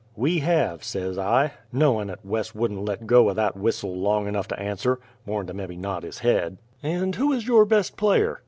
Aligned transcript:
"We 0.15 0.39
hev," 0.39 0.83
says 0.83 1.19
I, 1.19 1.51
knowin' 1.71 2.09
'at 2.09 2.25
Wes 2.25 2.55
wouldn't 2.55 2.85
let 2.85 3.05
go 3.05 3.29
o' 3.29 3.35
that 3.35 3.55
whistle 3.55 3.95
long 3.95 4.27
enough 4.27 4.47
to 4.47 4.59
answer 4.59 4.99
more'n 5.27 5.45
to 5.45 5.53
mebby 5.53 5.77
nod 5.77 6.01
his 6.01 6.17
head. 6.17 6.57
"And 6.81 7.13
who 7.13 7.31
is 7.31 7.47
your 7.47 7.65
best 7.65 7.97
player?" 7.97 8.39